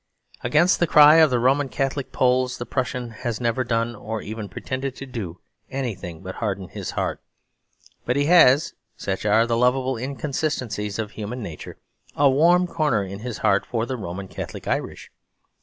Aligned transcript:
Against 0.43 0.79
the 0.79 0.87
cry 0.87 1.17
of 1.17 1.29
the 1.29 1.37
Roman 1.37 1.69
Catholic 1.69 2.11
Poles 2.11 2.57
the 2.57 2.65
Prussian 2.65 3.11
has 3.11 3.39
never 3.39 3.63
done, 3.63 3.95
or 3.95 4.19
even 4.19 4.49
pretended 4.49 4.95
to 4.95 5.05
do, 5.05 5.39
anything 5.69 6.23
but 6.23 6.33
harden 6.41 6.69
his 6.69 6.89
heart; 6.97 7.21
but 8.03 8.15
he 8.15 8.25
has 8.25 8.73
(such 8.97 9.27
are 9.27 9.45
the 9.45 9.55
lovable 9.55 9.97
inconsistencies 9.97 10.97
of 10.97 11.11
human 11.11 11.43
nature) 11.43 11.77
a 12.15 12.31
warm 12.31 12.65
corner 12.65 13.03
in 13.03 13.19
his 13.19 13.37
heart 13.45 13.63
for 13.63 13.85
the 13.85 13.95
Roman 13.95 14.27
Catholic 14.27 14.67
Irish. 14.67 15.11